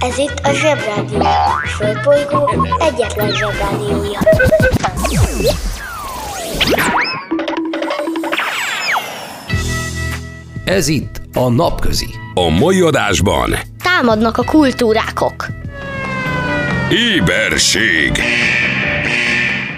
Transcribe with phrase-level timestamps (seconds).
[0.00, 1.20] Ez itt a Zsebrádió.
[1.20, 2.50] A Földbolygó
[2.80, 4.18] egyetlen Zsebrádiója.
[10.64, 12.14] Ez itt a Napközi.
[12.34, 15.46] A mai adásban Támadnak a kultúrákok.
[16.90, 18.20] éberség,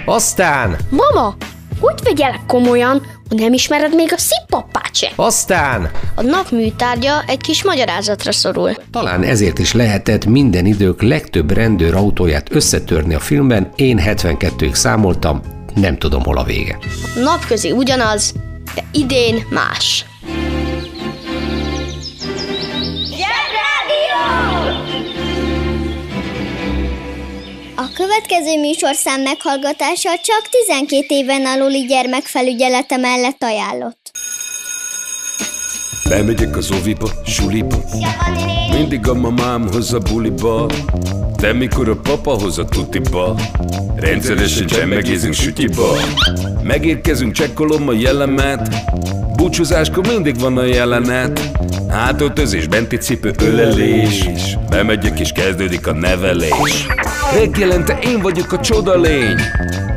[0.06, 1.34] Aztán, Mama,
[1.80, 4.18] hogy vegyelek komolyan, ha nem ismered még a
[4.54, 5.10] szippapát se?
[5.16, 8.74] aztán, A nap műtárgya egy kis magyarázatra szorul.
[8.90, 15.40] talán ezért is lehetett minden idők legtöbb rendőr autóját összetörni a filmben, én 72-ig számoltam,
[15.74, 16.78] nem tudom hol a vége.
[17.16, 18.32] A napközi ugyanaz,
[18.74, 20.04] de idén más.
[27.76, 34.10] A következő műsorszám meghallgatása csak 12 éven aluli gyermekfelügyelete mellett ajánlott.
[36.08, 37.76] Bemegyek az oviba, suliba,
[38.70, 40.66] mindig a mamám hoz a buliba,
[41.36, 43.36] de mikor a papa hoz a tutiba,
[43.96, 45.96] rendszeresen csemmegézünk sütyiba,
[46.62, 48.74] megérkezünk, csekkolom a jellemet,
[49.36, 51.52] búcsúzáskor mindig van a jelenet,
[51.88, 54.28] Hátöltözés, benti cipő, ölelés.
[54.68, 56.86] Bemegyek és kezdődik a nevelés.
[57.34, 59.36] Reggelente én vagyok a csoda lény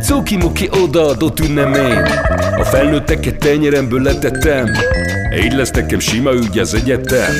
[0.01, 2.01] Cuki-muki odaadott ünnemény.
[2.59, 4.71] A felnőtteket tenyeremből letettem
[5.35, 7.33] Így lesz nekem sima ügy az egyetem.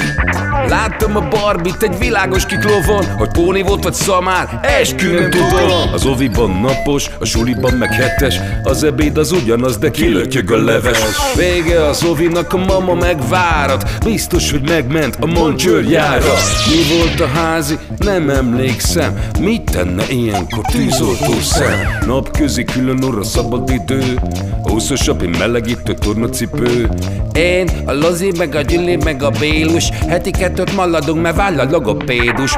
[0.67, 6.05] Láttam a barbit egy világos kiklovon Hogy póni volt vagy szamár, eskü nem tudom Az
[6.05, 10.97] oviban napos, a suliban meg hetes Az ebéd az ugyanaz, de kilötyög a leves.
[11.35, 16.33] Vége az ovinak, a mama megvárat Biztos, hogy megment a moncsőrjára
[16.67, 17.77] Mi volt a házi?
[17.97, 19.19] Nem emlékszem.
[19.39, 21.97] Mit tenne ilyenkor tűzoltó szem?
[22.05, 24.19] Napközi külön orra szabad idő
[24.63, 26.89] Húszosabb, melegítő tornacipő.
[27.33, 29.89] Én, a Lozi, meg a Gyüli, meg a Bélus.
[29.89, 32.55] Heti kettőt maladunk, mert váll a logopédus.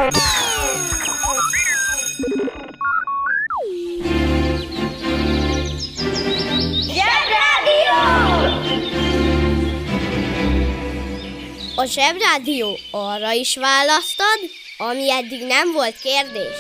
[11.76, 14.40] A Zsebrádió arra is választad,
[14.78, 16.58] ami eddig nem volt kérdés.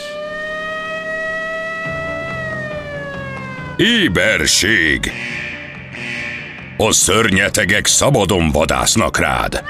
[3.75, 5.11] Éberség
[6.81, 9.63] A szörnyetegek szabadon vadásznak rád.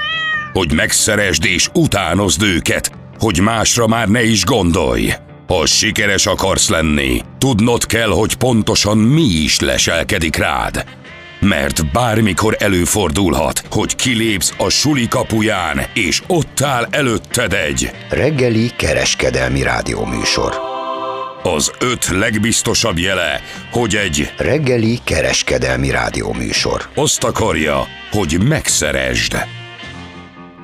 [0.52, 5.12] Hogy megszeresd és utánozd őket Hogy másra már ne is gondolj.
[5.46, 10.84] Ha sikeres akarsz lenni Tudnod kell, hogy pontosan mi is leselkedik rád.
[11.40, 19.62] Mert bármikor előfordulhat, hogy kilépsz a suli kapuján, és ott áll előtted egy Reggeli kereskedelmi
[19.62, 20.69] rádióműsor.
[21.42, 23.40] Az öt legbiztosabb jele,
[23.70, 26.88] hogy egy Reggeli kereskedelmi rádióműsor.
[26.94, 29.36] azt akarja, hogy megszeresd.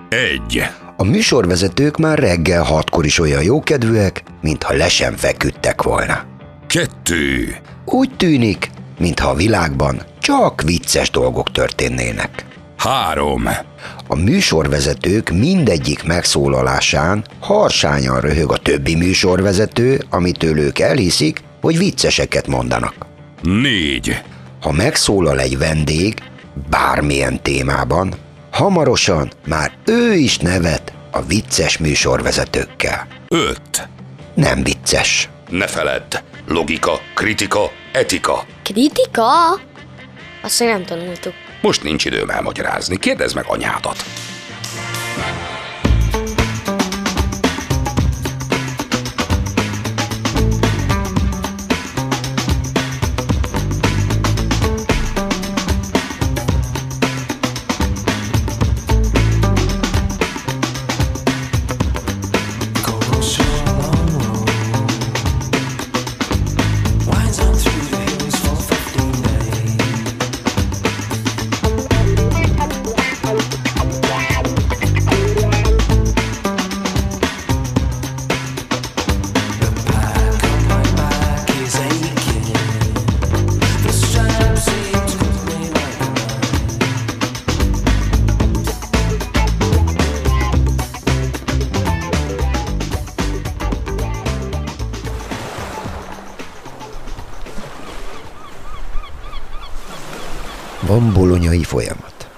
[0.09, 0.63] Egy.
[0.97, 6.25] A műsorvezetők már reggel hatkor is olyan jókedvűek, mintha le sem feküdtek volna.
[6.67, 7.57] Kettő.
[7.85, 12.45] Úgy tűnik, mintha a világban csak vicces dolgok történnének.
[12.77, 13.49] Három.
[14.07, 22.95] A műsorvezetők mindegyik megszólalásán harsányan röhög a többi műsorvezető, amitől ők elhiszik, hogy vicceseket mondanak.
[23.43, 24.23] Négy.
[24.61, 26.15] Ha megszólal egy vendég
[26.71, 28.15] bármilyen témában,
[28.51, 33.07] hamarosan már ő is nevet a vicces műsorvezetőkkel.
[33.29, 33.89] Öt.
[34.35, 35.29] Nem vicces.
[35.51, 36.17] Ne feledd.
[36.49, 38.45] Logika, kritika, etika.
[38.63, 39.61] Kritika?
[40.43, 41.35] Azt nem tanultuk.
[41.67, 42.97] Most nincs időm elmagyarázni.
[42.97, 44.05] Kérdezd meg anyádat.
[100.97, 102.29] van bolonyai folyamat,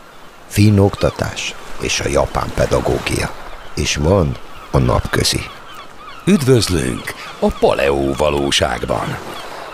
[0.47, 3.35] finn oktatás és a japán pedagógia,
[3.75, 4.37] és van
[4.71, 5.41] a napközi.
[6.27, 9.19] Üdvözlünk a Paleó valóságban!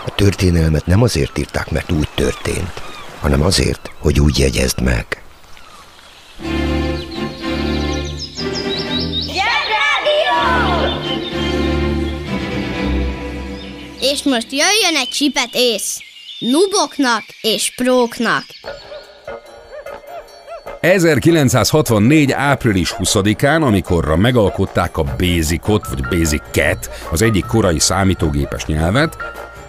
[0.05, 2.81] A történelmet nem azért írták, mert úgy történt,
[3.19, 5.23] hanem azért, hogy úgy jegyezd meg.
[9.19, 10.41] Zsebrádió!
[13.99, 15.99] És most jöjjön egy csipet ész!
[16.39, 18.43] Nuboknak és próknak.
[20.79, 22.31] 1964.
[22.31, 29.17] április 20-án, amikorra megalkották a Basicot, vagy Basic-et, az egyik korai számítógépes nyelvet,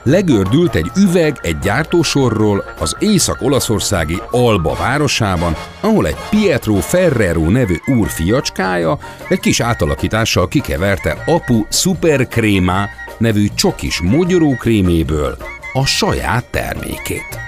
[0.03, 8.09] legördült egy üveg egy gyártósorról az észak-olaszországi Alba városában, ahol egy Pietro Ferrero nevű úr
[8.09, 8.99] fiacskája
[9.29, 12.85] egy kis átalakítással kikeverte apu Supercrema
[13.19, 15.37] nevű csokis mogyorókréméből
[15.77, 17.39] a saját termékét.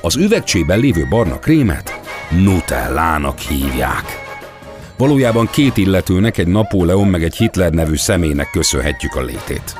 [0.00, 4.04] Az üvegcsében lévő barna krémet Nutellának hívják.
[4.96, 9.76] Valójában két illetőnek, egy Napóleon meg egy Hitler nevű személynek köszönhetjük a létét.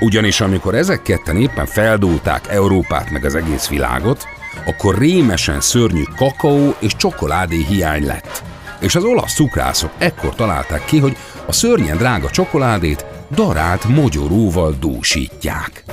[0.00, 4.28] Ugyanis amikor ezek ketten éppen feldúlták Európát meg az egész világot,
[4.66, 8.42] akkor rémesen szörnyű kakaó és csokoládé hiány lett.
[8.80, 15.84] És az olasz cukrászok ekkor találták ki, hogy a szörnyen drága csokoládét darált mogyoróval dúsítják.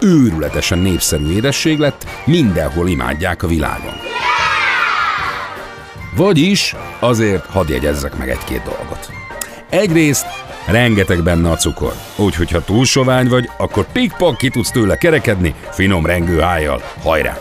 [0.00, 3.94] Őrületesen népszerű édesség lett, mindenhol imádják a világon.
[6.16, 9.10] Vagyis azért hadd jegyezzek meg egy-két dolgot.
[9.70, 10.26] Egyrészt
[10.66, 15.54] rengeteg benne a cukor, úgyhogy ha túl sovány vagy, akkor pikpak ki tudsz tőle kerekedni
[15.70, 16.82] finom rengő hájjal.
[17.02, 17.36] Hajrá!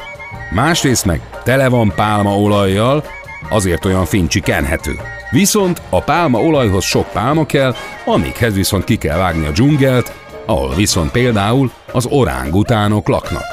[0.52, 3.04] Másrészt meg tele van pálmaolajjal,
[3.50, 5.00] azért olyan fincsi kenhető.
[5.30, 7.76] Viszont a pálmaolajhoz sok pálma kell,
[8.06, 10.14] amikhez viszont ki kell vágni a dzsungelt,
[10.50, 13.44] ahol viszont például az orángutánok laknak.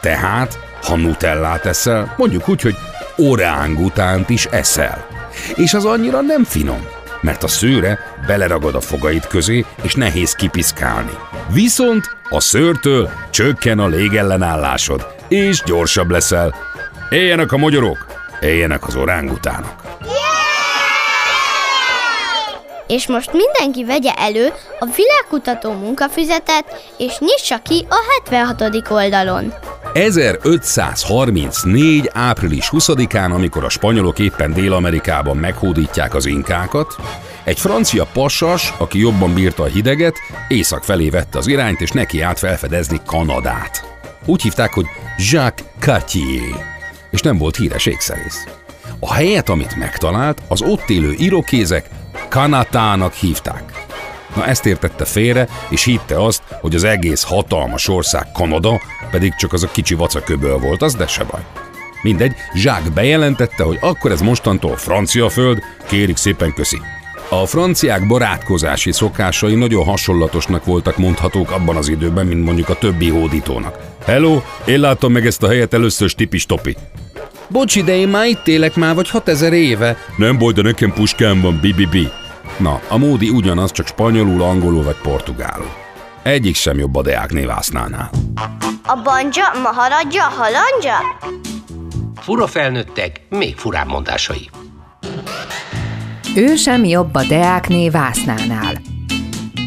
[0.00, 2.76] Tehát, ha nutellát eszel, mondjuk úgy, hogy
[3.16, 5.06] orángutánt is eszel.
[5.54, 6.86] És az annyira nem finom,
[7.20, 11.16] mert a szőre beleragad a fogaid közé, és nehéz kipiszkálni.
[11.52, 16.54] Viszont a szőrtől csökken a légellenállásod, és gyorsabb leszel.
[17.10, 18.06] Éljenek a magyarok,
[18.40, 19.82] éljenek az orángutánok.
[22.92, 27.96] És most mindenki vegye elő a világkutató munkafüzetet, és nyissa ki a
[28.30, 28.90] 76.
[28.90, 29.54] oldalon.
[29.92, 32.10] 1534.
[32.12, 36.96] április 20-án, amikor a spanyolok éppen Dél-Amerikában meghódítják az inkákat,
[37.44, 40.14] egy francia pasas, aki jobban bírta a hideget,
[40.48, 43.84] észak felé vette az irányt, és neki állt felfedezni Kanadát.
[44.26, 44.86] Úgy hívták, hogy
[45.16, 46.76] Jacques Cartier,
[47.10, 48.46] és nem volt híres ékszerész.
[49.00, 51.88] A helyet, amit megtalált, az ott élő irokézek
[52.32, 53.86] Kanatának hívták.
[54.36, 58.80] Na ezt értette félre, és hitte azt, hogy az egész hatalmas ország Kanada,
[59.10, 61.40] pedig csak az a kicsi vacaköböl volt, az de se baj.
[62.02, 66.80] Mindegy, Zsák bejelentette, hogy akkor ez mostantól francia föld, kérik szépen köszi.
[67.28, 73.08] A franciák barátkozási szokásai nagyon hasonlatosnak voltak mondhatók abban az időben, mint mondjuk a többi
[73.08, 73.78] hódítónak.
[74.04, 76.76] Hello, én láttam meg ezt a helyet először stipis topi.
[77.48, 79.96] Bocs, de én már itt élek már vagy 6000 éve.
[80.16, 82.08] Nem baj, de nekem puskám van, bibibi.
[82.58, 85.70] Na, a módi ugyanaz, csak spanyolul, angolul vagy portugálul.
[86.22, 88.10] Egyik sem jobb a Deák névásznánál.
[88.86, 90.98] A banja, maharadja, halandja?
[92.20, 94.50] Fura felnőttek, még furább mondásai.
[96.36, 98.80] Ő sem jobb a Deákné vásznánál.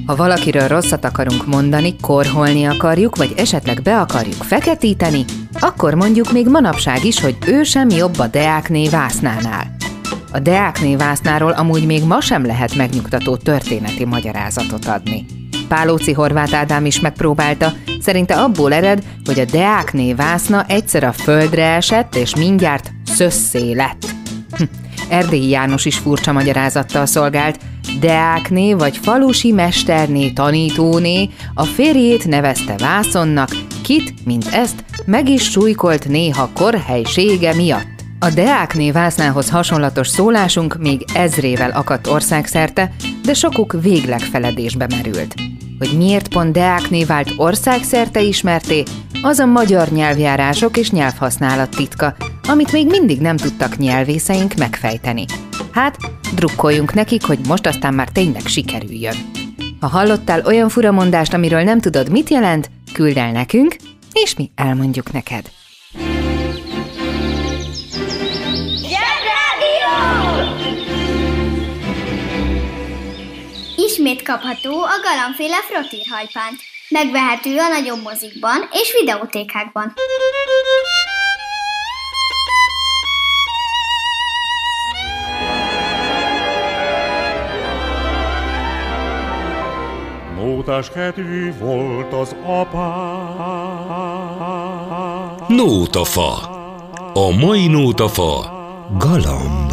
[0.05, 5.25] Ha valakiről rosszat akarunk mondani, korholni akarjuk, vagy esetleg be akarjuk feketíteni,
[5.59, 9.74] akkor mondjuk még manapság is, hogy ő sem jobb a Deákné vásznánál.
[10.35, 15.25] A Deákné vásznáról amúgy még ma sem lehet megnyugtató történeti magyarázatot adni.
[15.67, 21.65] Pálóci Horváth Ádám is megpróbálta, szerinte abból ered, hogy a Deákné vászna egyszer a földre
[21.65, 24.05] esett, és mindjárt szösszé lett.
[24.57, 24.63] Hm.
[25.09, 27.59] Erdélyi János is furcsa magyarázattal szolgált,
[27.99, 33.49] Deákné vagy falusi mesterné tanítóné a férjét nevezte vászonnak,
[33.83, 37.94] kit, mint ezt, meg is súlykolt néha korhelysége miatt.
[38.25, 42.91] A Deákné vásznához hasonlatos szólásunk még ezrével akadt országszerte,
[43.23, 45.33] de sokuk végleg feledésbe merült.
[45.79, 48.83] Hogy miért pont Deákné vált országszerte ismerté,
[49.21, 52.15] az a magyar nyelvjárások és nyelvhasználat titka,
[52.47, 55.25] amit még mindig nem tudtak nyelvészeink megfejteni.
[55.71, 55.97] Hát,
[56.35, 59.15] drukkoljunk nekik, hogy most aztán már tényleg sikerüljön.
[59.79, 63.75] Ha hallottál olyan furamondást, amiről nem tudod, mit jelent, küld el nekünk,
[64.13, 65.51] és mi elmondjuk neked.
[73.95, 76.59] Ismét kapható a galambféle frottírhajpánt.
[76.89, 79.93] Megvehető a nagyobb mozikban és videótékákban.
[90.35, 92.75] Nótás kedvű volt az apám.
[95.47, 96.33] Nótafa.
[97.13, 98.51] A mai nótafa
[98.97, 99.64] galamb.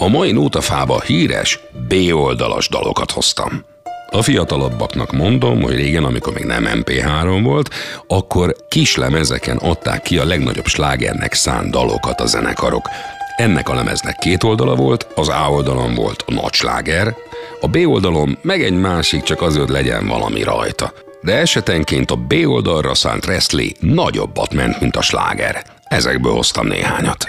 [0.00, 3.64] A mai nótafába híres B-oldalas dalokat hoztam.
[4.10, 7.70] A fiatalabbaknak mondom, hogy régen, amikor még nem MP3 volt,
[8.06, 12.88] akkor kis lemezeken adták ki a legnagyobb slágernek szánt dalokat a zenekarok.
[13.36, 17.14] Ennek a lemeznek két oldala volt, az A oldalon volt a nagy sláger,
[17.60, 20.92] a B oldalon meg egy másik, csak azért legyen valami rajta.
[21.20, 25.64] De esetenként a B oldalra szánt Wrestling nagyobbat ment, mint a sláger.
[25.84, 27.26] Ezekből hoztam néhányat.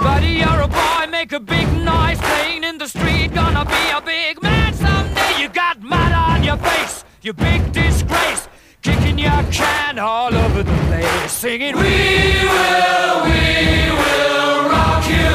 [0.00, 3.32] Buddy, you're a boy, make a big noise playing in the street.
[3.34, 5.40] Gonna be a big man someday.
[5.40, 8.48] You got mud on your face, you big disgrace.
[8.82, 15.32] Kicking your can all over the place, singing, We will, we will rock you.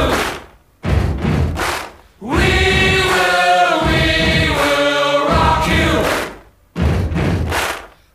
[2.22, 2.52] We
[3.12, 5.92] will, we will rock you.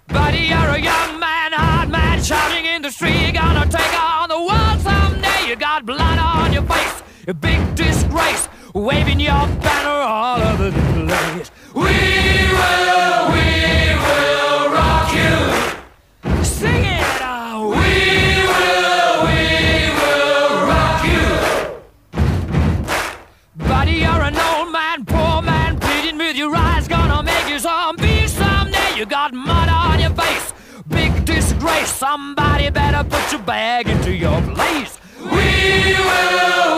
[0.09, 3.33] Buddy, you're a young man, hard man, shouting in the street.
[3.35, 5.49] Gonna take on the world someday.
[5.49, 6.16] You got blood
[6.67, 11.51] face, a big disgrace, waving your banner all over the place.
[11.75, 13.49] We will, we
[14.05, 16.45] will rock you.
[16.45, 17.69] Sing it out.
[17.71, 17.93] We
[18.53, 19.43] will, we
[19.99, 21.27] will rock you.
[23.69, 28.27] Buddy, you're an old man, poor man, pleading with your eyes, gonna make you zombie
[28.27, 28.97] someday.
[28.97, 30.53] You got mud on your face,
[30.89, 31.93] big disgrace.
[31.93, 34.96] Somebody better put your bag into your place.
[35.57, 36.75] We will.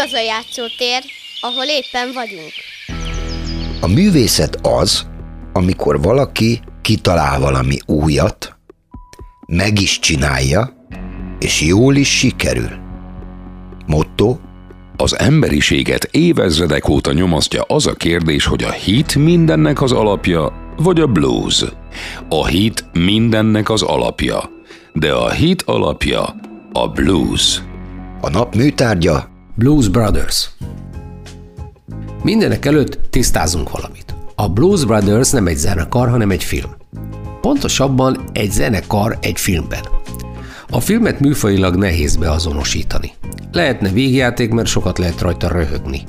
[0.00, 1.02] Az a játszótér,
[1.40, 2.52] ahol éppen vagyunk.
[3.80, 5.06] A művészet az,
[5.52, 8.56] amikor valaki kitalál valami újat,
[9.46, 10.86] meg is csinálja,
[11.38, 12.70] és jól is sikerül.
[13.86, 14.38] Motto,
[14.96, 21.00] Az emberiséget évezredek óta nyomasztja az a kérdés, hogy a hit mindennek az alapja, vagy
[21.00, 21.64] a blues.
[22.28, 24.50] A hit mindennek az alapja,
[24.92, 26.34] de a hit alapja
[26.72, 27.62] a blues.
[28.20, 29.29] a nap műtárgya,
[29.60, 30.50] Blues Brothers.
[32.22, 34.14] Mindenek előtt tisztázunk valamit.
[34.34, 36.70] A Blues Brothers nem egy zenekar, hanem egy film.
[37.40, 39.80] Pontosabban egy zenekar egy filmben.
[40.70, 43.12] A filmet műfajilag nehéz beazonosítani.
[43.52, 46.04] Lehetne végjáték, mert sokat lehet rajta röhögni.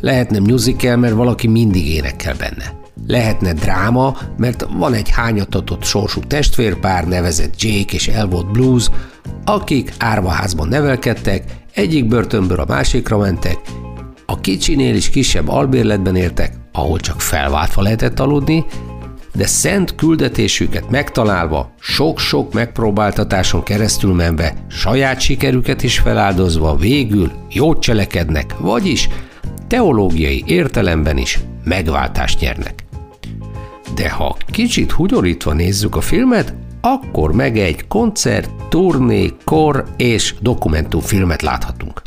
[0.00, 2.74] Lehetne musical, mert valaki mindig énekel benne.
[3.06, 8.88] Lehetne dráma, mert van egy hányatatott sorsú testvérpár nevezett Jake és Elwood Blues,
[9.44, 13.58] akik árvaházban nevelkedtek, egyik börtönből a másikra mentek,
[14.26, 18.64] a kicsinél is kisebb albérletben éltek, ahol csak felváltva lehetett aludni,
[19.34, 28.58] de szent küldetésüket megtalálva, sok-sok megpróbáltatáson keresztül menve, saját sikerüket is feláldozva végül jót cselekednek,
[28.58, 29.08] vagyis
[29.66, 32.84] teológiai értelemben is megváltást nyernek.
[33.94, 41.42] De ha kicsit hugyorítva nézzük a filmet, akkor meg egy koncert, turné, kor és dokumentumfilmet
[41.42, 42.02] láthatunk.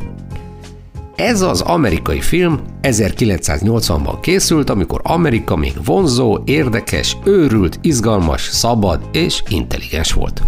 [1.16, 9.44] Ez az amerikai film 1980-ban készült, amikor Amerika még vonzó, érdekes, őrült, izgalmas, szabad és
[9.50, 10.42] intelligens volt.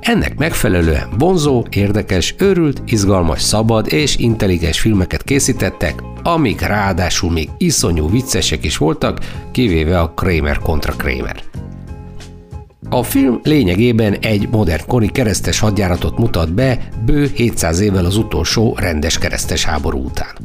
[0.00, 8.10] Ennek megfelelően vonzó, érdekes, őrült, izgalmas, szabad és intelligens filmeket készítettek, amik ráadásul még iszonyú
[8.10, 9.18] viccesek is voltak,
[9.52, 11.42] kivéve a Kramer kontra Kramer.
[12.88, 18.76] A film lényegében egy modern kori keresztes hadjáratot mutat be bő 700 évvel az utolsó
[18.78, 20.36] rendes keresztes háború után.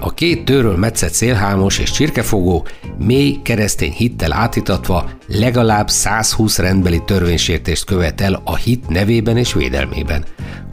[0.00, 2.66] A két tőről metszett szélhámos és csirkefogó
[2.98, 10.24] mély keresztény hittel átítatva legalább 120 rendbeli törvénysértést követel a hit nevében és védelmében.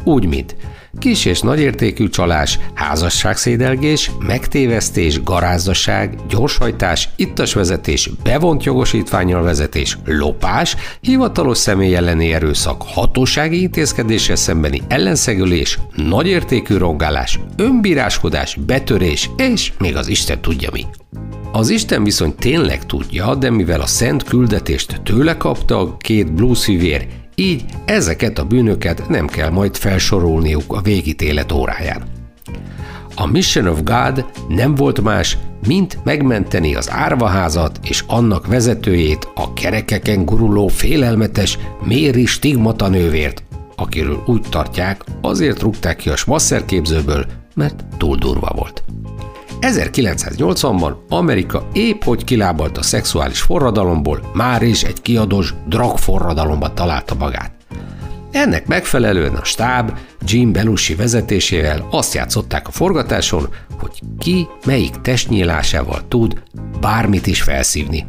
[0.03, 0.56] Úgy, mint
[1.00, 11.95] kis és nagyértékű csalás, házasságszédelgés, megtévesztés, garázdaság, gyorshajtás, ittasvezetés, bevont jogosítványal vezetés, lopás, hivatalos személy
[11.95, 20.69] elleni erőszak, hatósági intézkedéssel szembeni ellenszegülés, nagyértékű rongálás, önbíráskodás, betörés, és még az Isten tudja
[20.71, 20.85] mi.
[21.51, 27.65] Az Isten viszont tényleg tudja, de mivel a szent küldetést tőle kapta két bluesfivér, így
[27.85, 32.03] ezeket a bűnöket nem kell majd felsorolniuk a végítélet óráján.
[33.15, 35.37] A Mission of God nem volt más,
[35.67, 43.43] mint megmenteni az árvaházat és annak vezetőjét, a kerekeken guruló félelmetes Méri stigmata nővért,
[43.75, 47.25] akiről úgy tartják, azért rúgták ki a smasszerképzőből,
[47.55, 48.82] mert túl durva volt.
[49.63, 57.51] 1980-ban Amerika épp hogy kilábalt a szexuális forradalomból, már is egy kiadós drogforradalomba találta magát.
[58.32, 63.48] Ennek megfelelően a stáb Jim Belushi vezetésével azt játszották a forgatáson,
[63.79, 66.43] hogy ki melyik testnyílásával tud
[66.82, 68.05] bármit is felszívni.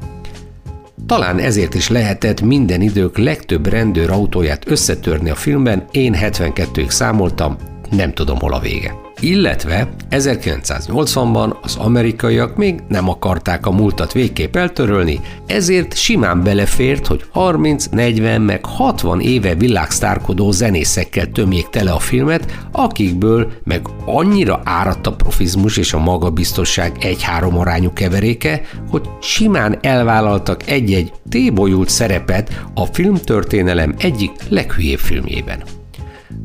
[1.07, 7.57] Talán ezért is lehetett minden idők legtöbb rendőr autóját összetörni a filmben, én 72-ig számoltam,
[7.91, 9.04] nem tudom hol a vége.
[9.25, 17.25] Illetve 1980-ban az amerikaiak még nem akarták a múltat végképp eltörölni, ezért simán belefért, hogy
[17.31, 25.07] 30, 40 meg 60 éve világsztárkodó zenészekkel tömjék tele a filmet, akikből meg annyira áradt
[25.07, 32.85] a profizmus és a magabiztosság egy-három arányú keveréke, hogy simán elvállaltak egy-egy tébolyult szerepet a
[32.85, 35.63] filmtörténelem egyik leghülyébb filmjében.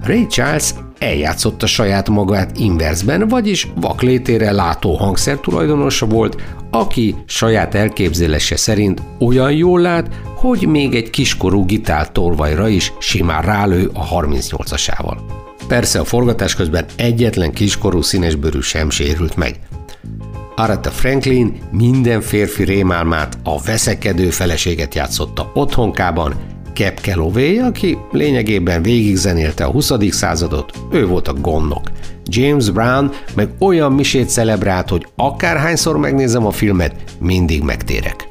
[0.03, 6.41] Ray Charles eljátszotta saját magát inverzben, vagyis vaklétére látó hangszer tulajdonosa volt,
[6.71, 13.41] aki saját elképzelése szerint olyan jól lát, hogy még egy kiskorú gitár tolvajra is simán
[13.41, 15.17] rálő a 38-asával.
[15.67, 19.59] Persze a forgatás közben egyetlen kiskorú színesbőrű sem sérült meg.
[20.55, 26.33] Aretha Franklin minden férfi rémálmát, a veszekedő feleséget játszotta otthonkában,
[26.73, 29.91] Cap Calloway, aki lényegében végigzenélte a 20.
[30.09, 31.81] századot, ő volt a gondnok.
[32.25, 38.27] James Brown meg olyan misét celebrált, hogy akárhányszor megnézem a filmet, mindig megtérek.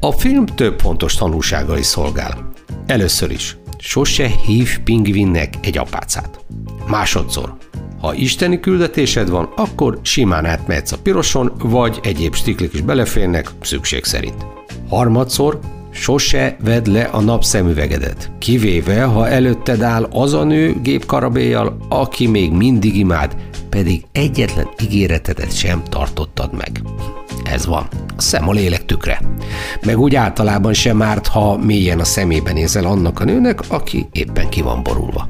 [0.00, 2.52] A film több fontos tanulsággal is szolgál.
[2.86, 6.44] Először is, sose hív pingvinnek egy apácát.
[6.86, 7.54] Másodszor,
[8.00, 14.04] ha isteni küldetésed van, akkor simán átmehetsz a piroson, vagy egyéb stiklik is beleférnek, szükség
[14.04, 14.46] szerint.
[14.88, 15.58] Harmadszor,
[15.92, 22.52] sose vedd le a napszemüvegedet, kivéve, ha előtted áll az a nő gépkarabéjjal, aki még
[22.52, 23.36] mindig imád,
[23.68, 26.82] pedig egyetlen ígéretedet sem tartottad meg.
[27.44, 27.88] Ez van.
[28.16, 29.20] A szem a lélek tükre.
[29.84, 34.48] Meg úgy általában sem árt, ha mélyen a szemébe nézel annak a nőnek, aki éppen
[34.48, 35.28] ki van borulva.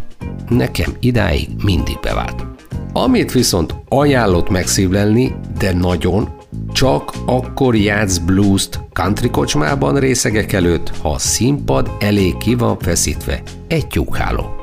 [0.49, 2.47] Nekem idáig mindig bevált.
[2.93, 6.29] Amit viszont ajánlott megszívlelni, de nagyon,
[6.73, 13.43] csak akkor játsz blues-t country kocsmában részegek előtt, ha a színpad elé ki van feszítve.
[13.69, 14.55] Egy tyúkháló.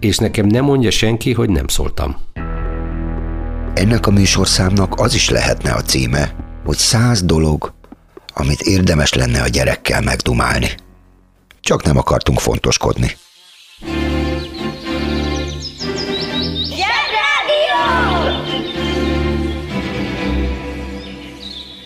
[0.00, 2.16] És nekem nem mondja senki, hogy nem szóltam.
[3.74, 7.72] Ennek a műsorszámnak az is lehetne a címe, hogy száz dolog,
[8.34, 10.68] amit érdemes lenne a gyerekkel megdumálni.
[11.60, 13.16] Csak nem akartunk fontoskodni.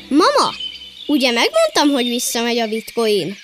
[0.09, 0.55] Mama,
[1.07, 3.37] ugye megmondtam, hogy visszamegy a bitcoin?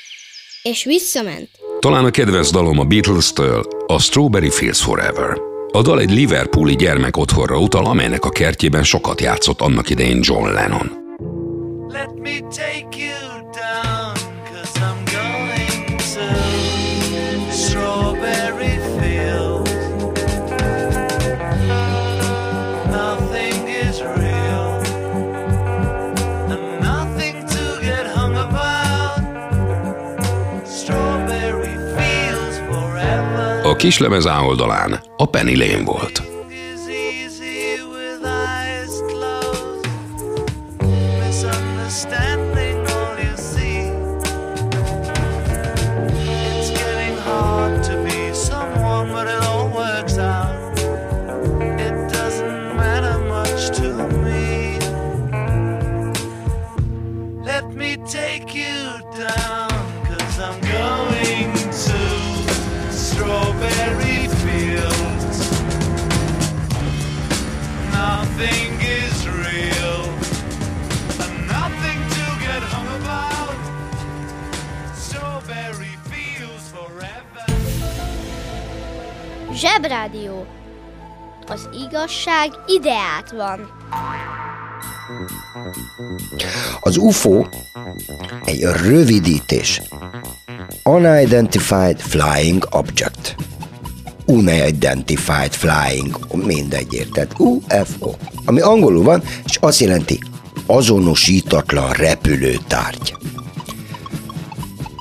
[0.62, 1.48] És visszament.
[1.78, 5.38] Talán a kedvenc dalom a Beatles-től, a Strawberry Fields Forever.
[5.70, 10.46] A dal egy Liverpooli gyermek otthonra utal, amelynek a kertjében sokat játszott annak idején John
[10.46, 10.90] Lennon.
[11.88, 12.88] Let me take
[33.82, 36.31] kislemez A oldalán a Penny Lane volt.
[79.92, 80.46] Zsebrádió.
[81.46, 83.70] Az igazság ideát van.
[86.80, 87.44] Az UFO
[88.44, 89.82] egy rövidítés.
[90.84, 93.34] Unidentified Flying Object.
[94.26, 100.18] Unidentified Flying, mindegy érted, UFO, ami angolul van, és azt jelenti
[100.66, 103.14] azonosítatlan repülőtárgy.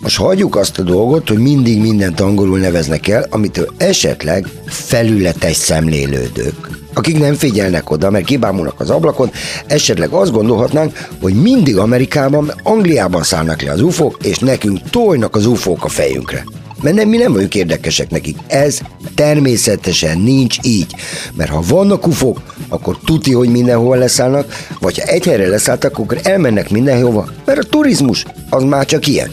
[0.02, 6.70] Most hagyjuk azt a dolgot, hogy mindig mindent angolul neveznek el, amitől esetleg felületes szemlélődők,
[6.94, 9.32] akik nem figyelnek oda, mert kibámulnak az ablakon,
[9.68, 15.46] esetleg azt gondolhatnánk, hogy mindig Amerikában, Angliában szállnak le az ufók, és nekünk tojnak az
[15.46, 16.44] ufók a fejünkre.
[16.82, 18.38] Mert nem, mi nem vagyunk érdekesek nekik.
[18.48, 18.80] Ez
[19.16, 20.96] természetesen nincs így.
[21.34, 26.20] Mert ha vannak ufók, akkor tuti, hogy mindenhol leszállnak, vagy ha egy helyre leszálltak, akkor
[26.24, 29.32] elmennek mindenhova, mert a turizmus az már csak ilyen.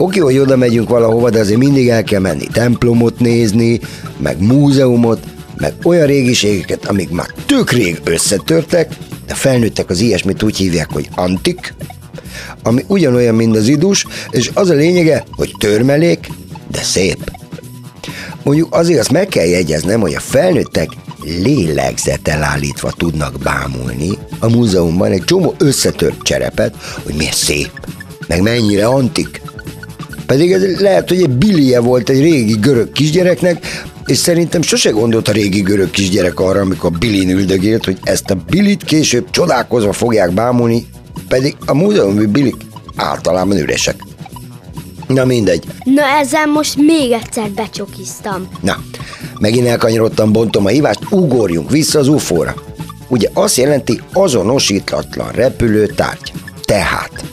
[0.00, 3.80] Oké, hogy oda megyünk valahova, de azért mindig el kell menni templomot nézni,
[4.18, 5.18] meg múzeumot,
[5.56, 11.08] meg olyan régiségeket, amik már tök rég összetörtek, de felnőttek az ilyesmit úgy hívják, hogy
[11.14, 11.74] antik,
[12.62, 16.26] ami ugyanolyan, mint az idus, és az a lényege, hogy törmelék,
[16.70, 17.30] de szép.
[18.42, 20.88] Mondjuk azért azt meg kell jegyeznem, hogy a felnőttek
[21.24, 27.70] lélegzettel állítva tudnak bámulni a múzeumban egy csomó összetört cserepet, hogy milyen szép,
[28.26, 29.40] meg mennyire antik.
[30.30, 33.66] Pedig ez lehet, hogy egy billie volt egy régi görög kisgyereknek,
[34.06, 38.34] és szerintem sose gondolt a régi görög kisgyerek arra, amikor Bilin üldögélt, hogy ezt a
[38.50, 40.86] Bilit később csodálkozva fogják bámulni,
[41.28, 42.54] pedig a múzeumi bilik
[42.96, 43.96] általában üresek.
[45.06, 45.64] Na mindegy.
[45.84, 48.48] Na ezzel most még egyszer becsokiztam.
[48.60, 48.76] Na,
[49.40, 52.54] megint elkanyarodtam, bontom a hívást, ugorjunk vissza az UFO-ra.
[53.08, 56.32] Ugye azt jelenti azonosítatlan repülő tárgy.
[56.64, 57.24] Tehát,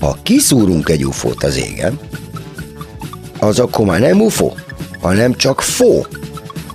[0.00, 1.98] ha kiszúrunk egy UFO-t az égen,
[3.38, 4.52] az akkor már nem UFO,
[5.00, 6.06] hanem csak fó.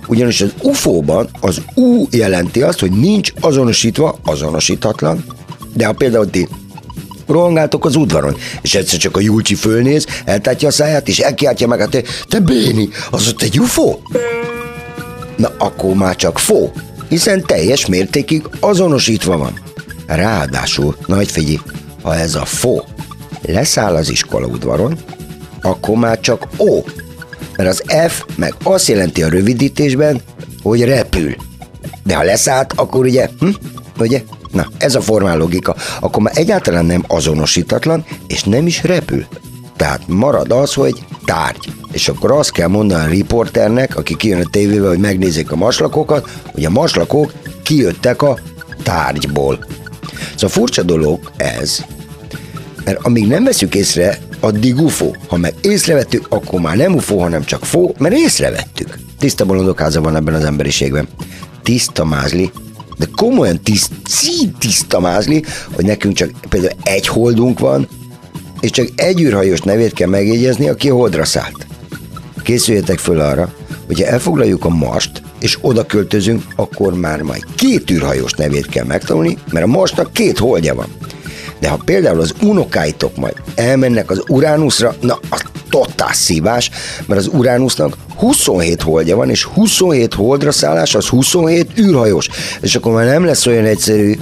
[0.06, 5.24] Ugyanis az UFO-ban az U jelenti azt, hogy nincs azonosítva, azonosítatlan,
[5.74, 6.48] de ha például ti
[7.26, 11.80] rohangáltok az udvaron, és egyszer csak a Julcsi fölnéz, eltátja a száját, és elkiáltja meg,
[11.80, 13.98] hát te, te Béni, az ott egy UFO?
[15.36, 16.72] Na akkor már csak fó,
[17.08, 19.60] hiszen teljes mértékig azonosítva van.
[20.06, 21.58] Ráadásul, nagy figyelj,
[22.02, 22.84] ha ez a fó
[23.42, 24.98] leszáll az iskola udvaron,
[25.60, 26.80] akkor már csak O,
[27.56, 30.20] mert az F meg azt jelenti a rövidítésben,
[30.62, 31.34] hogy repül.
[32.04, 33.48] De ha leszállt, akkor ugye, hm?
[33.98, 34.22] ugye?
[34.52, 35.76] Na, ez a formál logika.
[36.00, 39.26] Akkor már egyáltalán nem azonosítatlan, és nem is repül.
[39.76, 41.72] Tehát marad az, hogy tárgy.
[41.92, 46.30] És akkor azt kell mondani a riporternek, aki kijön a tévébe, hogy megnézzék a maslakokat,
[46.52, 48.38] hogy a maslakok kijöttek a
[48.82, 49.66] tárgyból.
[50.34, 51.84] Szóval furcsa dolog ez,
[52.84, 55.10] mert amíg nem veszük észre, addig UFO.
[55.28, 58.98] Ha meg észrevettük, akkor már nem UFO, hanem csak fó, mert észrevettük.
[59.18, 61.08] Tiszta bolondok háza van ebben az emberiségben.
[61.62, 62.50] Tiszta mázli,
[62.98, 63.90] de komolyan tiszt,
[64.58, 67.88] tiszta mázli, hogy nekünk csak például egy holdunk van,
[68.60, 71.66] és csak egy űrhajós nevét kell megjegyezni, aki a holdra szállt.
[72.42, 73.54] Készüljetek föl arra,
[73.86, 79.38] hogyha elfoglaljuk a mast, és oda költözünk, akkor már majd két űrhajós nevét kell megtanulni,
[79.50, 80.88] mert a mastnak két holdja van.
[81.62, 86.70] De ha például az unokáitok majd elmennek az Uránuszra, na az totál szívás,
[87.06, 92.28] mert az Uránusznak 27 holdja van, és 27 holdra szállás az 27 űrhajós.
[92.60, 94.18] És akkor már nem lesz olyan egyszerű,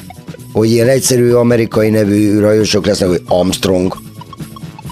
[0.52, 3.96] hogy ilyen egyszerű amerikai nevű űrhajósok lesznek, hogy Armstrong,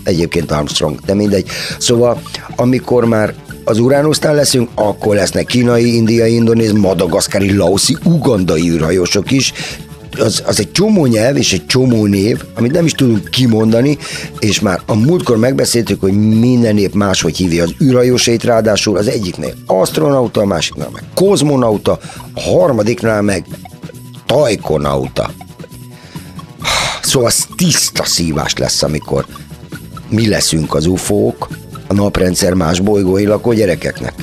[0.05, 1.47] egyébként Armstrong, de mindegy.
[1.79, 2.21] Szóval,
[2.57, 3.35] amikor már
[3.65, 9.53] az Uránusznál leszünk, akkor lesznek kínai, indiai, indonéz, madagaszkári, laoszi, ugandai űrhajósok is,
[10.19, 13.99] az, az egy csomó nyelv és egy csomó név, amit nem is tudunk kimondani,
[14.39, 19.55] és már a múltkor megbeszéltük, hogy minden nép máshogy hívja az űrhajósait, ráadásul az egyiknél
[19.67, 21.99] astronauta, a másiknál meg kozmonauta,
[22.35, 23.45] a harmadiknál meg
[24.27, 25.31] tajkonauta.
[27.03, 29.27] Szóval az tiszta szívás lesz, amikor
[30.09, 31.49] mi leszünk az ufók,
[31.87, 34.15] a naprendszer más bolygói lakó gyerekeknek.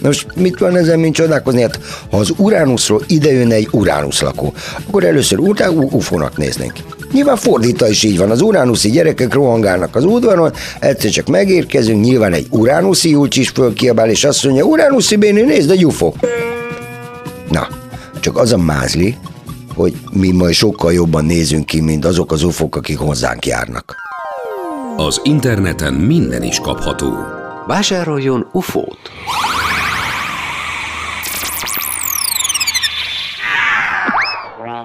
[0.00, 1.60] Na Most mit van ezen, mint csodálkozni?
[1.60, 1.80] Hát,
[2.10, 4.52] ha az Uránuszról ide jönne egy Uránusz lakó,
[4.86, 6.72] akkor először után ufónak néznénk.
[7.12, 12.32] Nyilván fordítva is így van, az uránuszi gyerekek rohangálnak az udvaron, egyszer csak megérkezünk, nyilván
[12.32, 16.12] egy uránuszi Julcs is fölkiabál, és azt mondja, uránuszi béni, nézd, egy UFO.
[17.50, 17.68] Na,
[18.20, 19.16] csak az a mázli,
[19.74, 23.94] hogy mi majd sokkal jobban nézünk ki, mint azok az ufók, akik hozzánk járnak.
[24.96, 27.12] Az interneten minden is kapható.
[27.66, 28.98] Vásároljon UFO-t!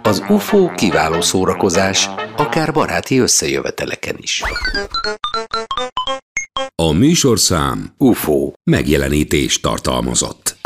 [0.06, 4.42] Az UFO kiváló szórakozás, akár baráti összejöveteleken is.
[6.76, 8.52] A műsorszám UFO.
[8.64, 10.58] megjelenítést tartalmazott.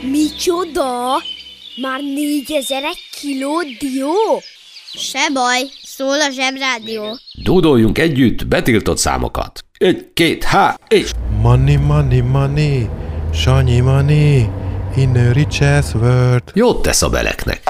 [0.00, 1.22] Micsoda?
[1.76, 2.82] Már négyezer
[3.20, 4.42] kiló dió?
[4.92, 5.62] Se baj,
[5.96, 7.18] szól a zsebrádió.
[7.42, 9.64] Dúdoljunk együtt betiltott számokat.
[9.78, 11.10] Egy, két, há, és...
[11.40, 12.88] Money, money, money,
[13.34, 14.48] Sanyi money,
[14.96, 16.42] in a richest world.
[16.54, 17.62] Jót tesz a beleknek.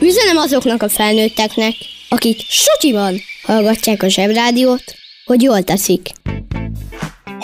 [0.00, 1.74] Üzenem azoknak a felnőtteknek,
[2.08, 4.84] akik sutyiban hallgatják a zsebrádiót,
[5.24, 6.10] hogy jól teszik.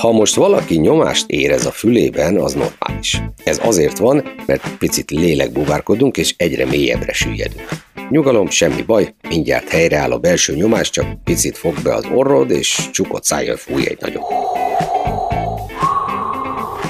[0.00, 3.22] Ha most valaki nyomást érez a fülében, az normális.
[3.44, 7.68] Ez azért van, mert picit lélekbuvárkodunk és egyre mélyebbre süllyedünk.
[8.08, 12.88] Nyugalom, semmi baj, mindjárt helyreáll a belső nyomás, csak picit fog be az orrod, és
[12.92, 14.22] csukott szájjal fúj egy nagyot.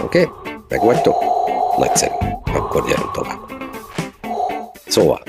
[0.05, 0.21] Oké?
[0.21, 0.27] Okay?
[0.69, 1.17] Meg vagytok?
[1.79, 2.13] Nagyszerű.
[2.53, 3.39] Akkor gyerünk tovább.
[4.87, 5.23] Szóval,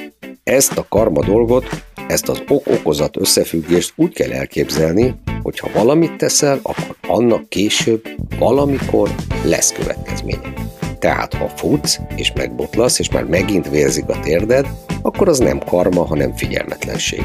[0.43, 1.65] ezt a karma dolgot,
[2.11, 8.07] ezt az ok-okozat összefüggést úgy kell elképzelni, hogy ha valamit teszel, akkor annak később,
[8.39, 9.09] valamikor
[9.43, 10.53] lesz következménye.
[10.99, 14.67] Tehát ha futsz, és megbotlasz, és már megint vérzik a térded,
[15.01, 17.23] akkor az nem karma, hanem figyelmetlenség.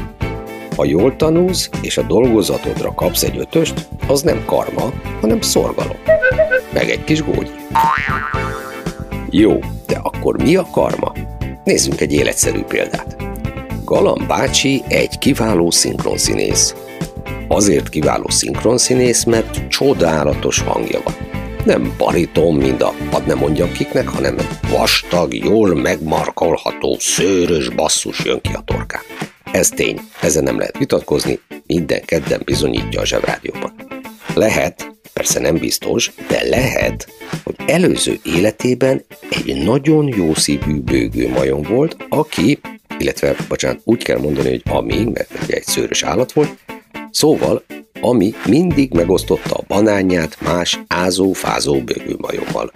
[0.75, 5.97] Ha jól tanulsz, és a dolgozatodra kapsz egy ötöst, az nem karma, hanem szorgalom.
[6.73, 7.51] Meg egy kis gógyi.
[9.29, 11.13] Jó, de akkor mi a karma?
[11.63, 13.26] Nézzünk egy életszerű példát.
[13.87, 16.75] Galam bácsi egy kiváló szinkronszínész.
[17.47, 21.13] Azért kiváló szinkronszínész, mert csodálatos hangja van.
[21.65, 24.35] Nem bariton, mint a hadd nem mondjam kiknek, hanem
[24.69, 29.01] vastag, jól megmarkolható, szőrös basszus jön ki a torkán.
[29.51, 33.73] Ez tény, ezen nem lehet vitatkozni, minden kedden bizonyítja a zsebrádióban.
[34.33, 37.07] Lehet, persze nem biztos, de lehet,
[37.43, 42.59] hogy előző életében egy nagyon jó szívű bőgő majom volt, aki,
[42.97, 46.57] illetve, bocsánat, úgy kell mondani, hogy ami, mert ugye egy szőrös állat volt,
[47.11, 47.63] szóval,
[48.01, 52.71] ami mindig megosztotta a banánját más ázó-fázó bőgőmajommal.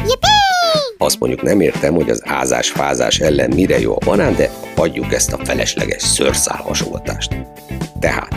[0.98, 5.34] Azt mondjuk nem értem, hogy az ázás-fázás ellen mire jó a banán, de hagyjuk ezt
[5.34, 7.36] a felesleges szőrszál hasonlatást.
[8.00, 8.36] Tehát,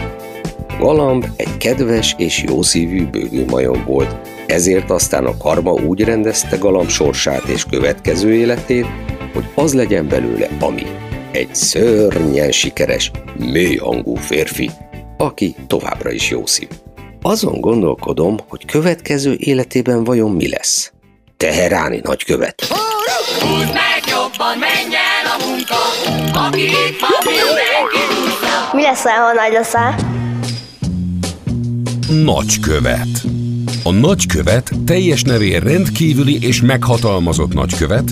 [0.78, 4.16] Galamb egy kedves és jószívű bőgőmajom volt,
[4.46, 8.86] ezért aztán a karma úgy rendezte Galamb sorsát és következő életét,
[9.32, 10.82] hogy az legyen belőle ami.
[11.34, 14.70] Egy szörnyen sikeres, mélyhangú férfi,
[15.16, 16.68] aki továbbra is jószív.
[17.22, 20.92] Azon gondolkodom, hogy következő életében vajon mi lesz.
[21.36, 22.64] Teheráni nagykövet.
[23.40, 25.76] Húzd meg jobban, menj el a munka,
[26.46, 27.98] aki itt van, mindenki.
[28.72, 29.94] Mi lesz, ha nagy leszel?
[32.24, 33.24] Nagykövet.
[33.84, 38.10] A nagykövet teljes nevén rendkívüli és meghatalmazott nagykövet,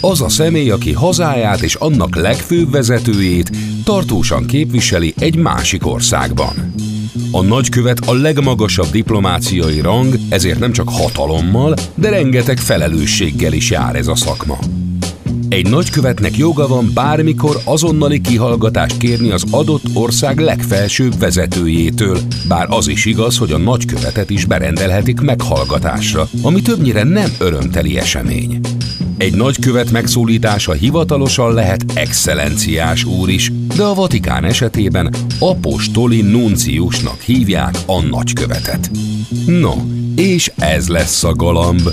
[0.00, 3.50] az a személy, aki hazáját és annak legfőbb vezetőjét
[3.84, 6.72] tartósan képviseli egy másik országban.
[7.30, 13.96] A nagykövet a legmagasabb diplomáciai rang, ezért nem csak hatalommal, de rengeteg felelősséggel is jár
[13.96, 14.58] ez a szakma.
[15.48, 22.88] Egy nagykövetnek joga van bármikor azonnali kihallgatást kérni az adott ország legfelsőbb vezetőjétől, bár az
[22.88, 28.60] is igaz, hogy a nagykövetet is berendelhetik meghallgatásra, ami többnyire nem örömteli esemény.
[29.20, 37.74] Egy nagykövet megszólítása hivatalosan lehet excellenciás úr is, de a Vatikán esetében apostoli nunciusnak hívják
[37.86, 38.90] a nagykövetet.
[39.46, 39.72] No,
[40.16, 41.88] és ez lesz a galamb.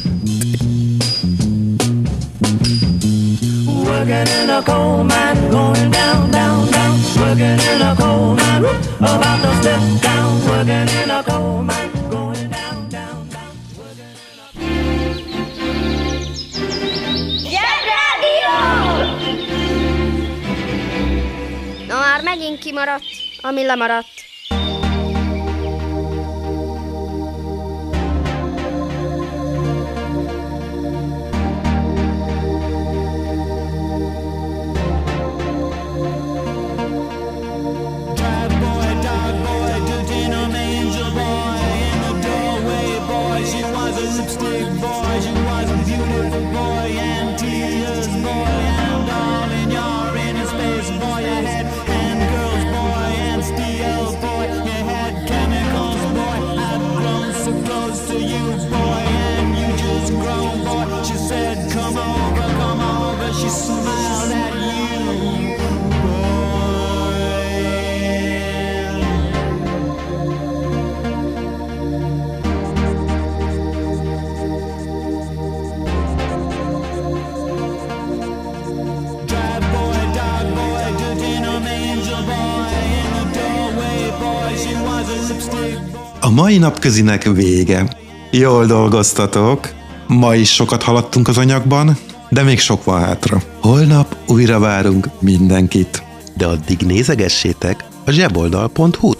[3.84, 7.00] Working in a coal mine, going down, down, down.
[7.18, 8.68] Working in a coal mine,
[9.00, 10.48] about to step down.
[10.48, 11.77] Working in a coal mine,
[22.38, 23.04] Megint kimaradt,
[23.42, 24.17] ami lemaradt.
[86.38, 87.98] Mai napközinek vége.
[88.32, 89.70] Jól dolgoztatok.
[90.08, 91.98] Ma is sokat haladtunk az anyagban,
[92.30, 93.42] de még sok van hátra.
[93.62, 96.04] Holnap újra várunk mindenkit.
[96.36, 99.17] De addig nézegessétek a zseboldal.hu-t.